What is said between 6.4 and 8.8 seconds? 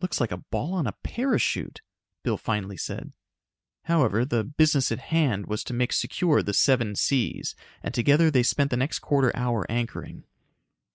the Seven Seas and together they spent the